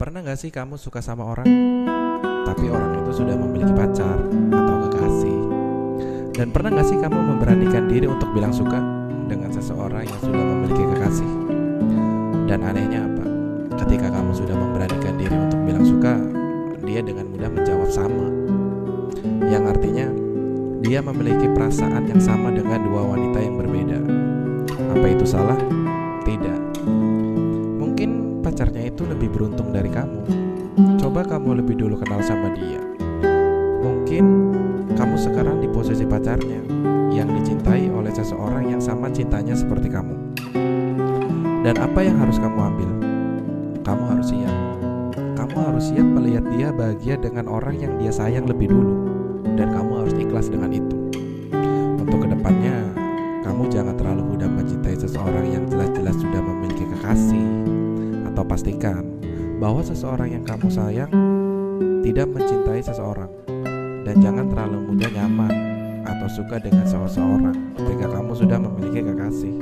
Pernah 0.00 0.24
gak 0.24 0.40
sih 0.40 0.48
kamu 0.48 0.80
suka 0.80 1.04
sama 1.04 1.28
orang, 1.28 1.44
tapi 2.48 2.72
orang 2.72 3.04
itu 3.04 3.20
sudah 3.20 3.36
memiliki 3.36 3.68
pacar 3.76 4.16
atau 4.48 4.76
kekasih? 4.88 5.38
Dan 6.32 6.56
pernah 6.56 6.72
gak 6.72 6.88
sih 6.88 6.96
kamu 6.96 7.20
memberanikan 7.20 7.84
diri 7.84 8.08
untuk 8.08 8.32
bilang 8.32 8.48
suka 8.48 8.80
dengan 9.28 9.52
seseorang 9.52 10.08
yang 10.08 10.20
sudah 10.24 10.40
memiliki 10.40 10.88
kekasih? 10.88 11.30
Dan 12.48 12.64
anehnya 12.64 13.12
apa? 13.12 13.24
Ketika 13.84 14.08
kamu 14.08 14.32
sudah 14.32 14.56
memberanikan 14.56 15.20
diri 15.20 15.36
untuk 15.36 15.60
bilang 15.68 15.84
suka, 15.84 16.16
dia 16.80 17.04
dengan 17.04 17.28
mudah 17.28 17.52
menjawab 17.52 17.92
sama. 17.92 18.24
Yang 19.52 19.64
artinya, 19.76 20.08
dia 20.80 21.04
memiliki 21.04 21.44
perasaan 21.52 22.08
yang 22.08 22.24
sama 22.24 22.48
dengan 22.48 22.88
dua 22.88 23.04
wanita 23.04 23.36
yang 23.36 23.52
berbeda. 23.60 24.00
Apa 24.96 25.06
itu 25.12 25.28
salah? 25.28 25.60
Tidak. 26.24 26.59
Pacarnya 28.50 28.90
itu 28.90 29.06
lebih 29.06 29.30
beruntung 29.30 29.70
dari 29.70 29.86
kamu. 29.86 30.26
Coba 30.98 31.22
kamu 31.22 31.62
lebih 31.62 31.86
dulu 31.86 31.94
kenal 32.02 32.18
sama 32.18 32.50
dia. 32.50 32.82
Mungkin 33.78 34.24
kamu 34.98 35.14
sekarang 35.14 35.62
di 35.62 35.70
posisi 35.70 36.02
pacarnya 36.02 36.58
yang 37.14 37.30
dicintai 37.30 37.86
oleh 37.94 38.10
seseorang 38.10 38.74
yang 38.74 38.82
sama 38.82 39.06
cintanya 39.14 39.54
seperti 39.54 39.86
kamu. 39.86 40.34
Dan 41.62 41.78
apa 41.78 42.02
yang 42.02 42.18
harus 42.18 42.42
kamu 42.42 42.58
ambil? 42.58 42.90
Kamu 43.86 44.18
harus 44.18 44.34
siap. 44.34 44.56
Kamu 45.38 45.56
harus 45.70 45.84
siap 45.94 46.08
melihat 46.10 46.42
dia 46.50 46.74
bahagia 46.74 47.22
dengan 47.22 47.46
orang 47.46 47.78
yang 47.78 48.02
dia 48.02 48.10
sayang 48.10 48.50
lebih 48.50 48.66
dulu 48.66 49.14
dan 49.54 49.70
kamu 49.70 50.02
harus 50.02 50.14
ikhlas 50.18 50.50
dengan 50.50 50.74
itu. 50.74 50.98
Untuk 52.02 52.26
ke 52.26 52.34
depannya, 52.34 52.82
kamu 53.46 53.70
jangan 53.70 53.94
terlalu 53.94 54.34
mudah 54.34 54.50
mencintai 54.50 54.98
seseorang 54.98 55.46
yang 55.54 55.64
jelas-jelas 55.70 56.18
sudah 56.18 56.42
memiliki 56.42 56.82
kekasih, 56.98 57.39
atau 58.32 58.44
pastikan 58.46 59.04
bahwa 59.60 59.84
seseorang 59.84 60.40
yang 60.40 60.44
kamu 60.46 60.70
sayang 60.72 61.12
tidak 62.00 62.32
mencintai 62.32 62.80
seseorang, 62.80 63.28
dan 64.08 64.16
jangan 64.24 64.48
terlalu 64.48 64.78
mudah 64.88 65.10
nyaman 65.12 65.52
atau 66.08 66.28
suka 66.32 66.56
dengan 66.56 66.88
seseorang 66.88 67.76
ketika 67.76 68.06
kamu 68.08 68.32
sudah 68.32 68.56
memiliki 68.56 69.04
kekasih. 69.04 69.54